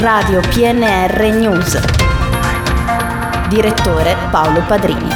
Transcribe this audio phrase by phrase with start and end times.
[0.00, 1.78] Radio PNR News.
[3.50, 5.08] Direttore Paolo Padrini.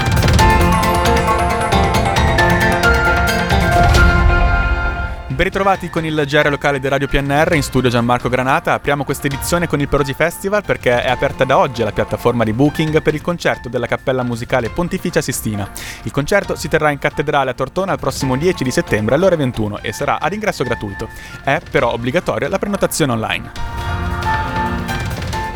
[5.29, 8.75] Ben ritrovati con il GR locale di Radio PNR in studio Gianmarco Granata.
[8.75, 12.53] Apriamo questa edizione con il Perosi Festival perché è aperta da oggi la piattaforma di
[12.53, 15.67] booking per il concerto della Cappella Musicale Pontificia Sistina.
[16.03, 19.37] Il concerto si terrà in cattedrale a Tortona il prossimo 10 di settembre alle ore
[19.37, 21.09] 21 e sarà ad ingresso gratuito.
[21.43, 23.74] È però obbligatoria la prenotazione online.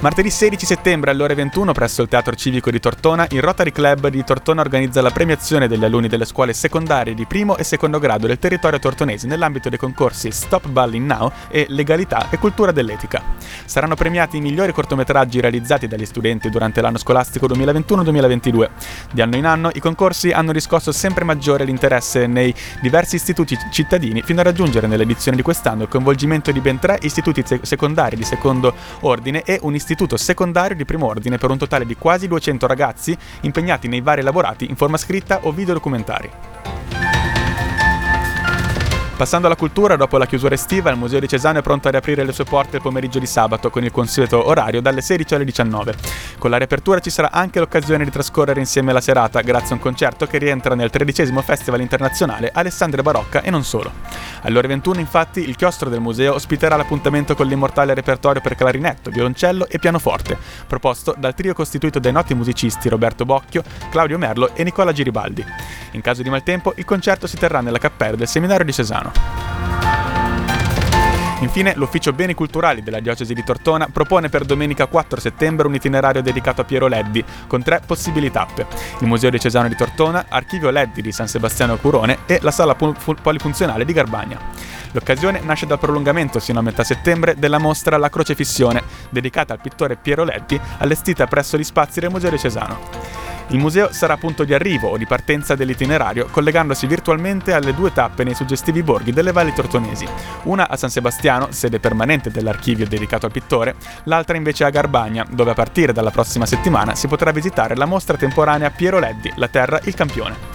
[0.00, 4.06] Martedì 16 settembre alle ore 21 presso il Teatro Civico di Tortona, il Rotary Club
[4.06, 8.28] di Tortona organizza la premiazione degli alunni delle scuole secondarie di primo e secondo grado
[8.28, 13.20] del territorio tortonese nell'ambito dei concorsi Stop Balling Now e Legalità e Cultura dell'Etica.
[13.64, 18.68] Saranno premiati i migliori cortometraggi realizzati dagli studenti durante l'anno scolastico 2021-2022.
[19.10, 24.22] Di anno in anno i concorsi hanno riscosso sempre maggiore l'interesse nei diversi istituti cittadini
[24.22, 28.72] fino a raggiungere nell'edizione di quest'anno il coinvolgimento di ben tre istituti secondari di secondo
[29.00, 32.66] ordine e un istituto istituto secondario di primo ordine per un totale di quasi 200
[32.66, 36.47] ragazzi impegnati nei vari lavorati in forma scritta o videodocumentari.
[39.18, 42.24] Passando alla cultura, dopo la chiusura estiva, il Museo di Cesano è pronto a riaprire
[42.24, 45.94] le sue porte il pomeriggio di sabato con il consueto orario dalle 16 alle 19.
[46.38, 49.80] Con la riapertura ci sarà anche l'occasione di trascorrere insieme la serata grazie a un
[49.80, 53.90] concerto che rientra nel tredicesimo Festival internazionale Alessandria Barocca e non solo.
[54.42, 59.10] Alle ore 21 infatti il chiostro del museo ospiterà l'appuntamento con l'immortale repertorio per clarinetto,
[59.10, 64.62] violoncello e pianoforte, proposto dal trio costituito dai noti musicisti Roberto Bocchio, Claudio Merlo e
[64.62, 65.44] Nicola Giribaldi.
[65.92, 69.07] In caso di maltempo il concerto si terrà nella cappella del seminario di Cesano.
[71.40, 76.20] Infine, l'Ufficio Beni Culturali della Diocesi di Tortona propone per domenica 4 settembre un itinerario
[76.20, 78.66] dedicato a Piero Leddi, con tre possibili tappe.
[79.00, 83.84] Il Museo Diocesano di Tortona, Archivio Leddi di San Sebastiano Curone e la Sala Polifunzionale
[83.84, 84.38] di Garbagna.
[84.92, 89.96] L'occasione nasce dal prolungamento sino a metà settembre della mostra La Crocefissione, dedicata al pittore
[89.96, 93.27] Piero Leddi, allestita presso gli spazi del Museo Diocesano.
[93.50, 98.22] Il museo sarà punto di arrivo o di partenza dell'itinerario, collegandosi virtualmente alle due tappe
[98.22, 100.06] nei suggestivi borghi delle valli tortonesi,
[100.44, 105.52] una a San Sebastiano, sede permanente dell'archivio dedicato al pittore, l'altra invece a Garbagna, dove
[105.52, 109.80] a partire dalla prossima settimana si potrà visitare la mostra temporanea Piero Leddi, La Terra,
[109.84, 110.47] il Campione.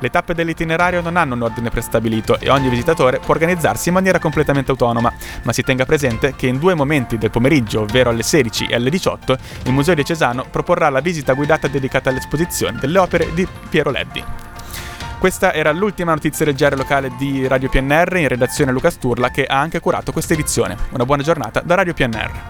[0.00, 4.18] Le tappe dell'itinerario non hanno un ordine prestabilito e ogni visitatore può organizzarsi in maniera
[4.18, 5.12] completamente autonoma,
[5.42, 8.90] ma si tenga presente che in due momenti del pomeriggio, ovvero alle 16 e alle
[8.90, 13.90] 18, il Museo di Cesano proporrà la visita guidata dedicata all'esposizione delle opere di Piero
[13.90, 14.24] Leddi.
[15.18, 19.60] Questa era l'ultima notizia leggera locale di Radio PNR in redazione Luca Sturla che ha
[19.60, 20.74] anche curato questa edizione.
[20.92, 22.49] Una buona giornata da Radio PNR.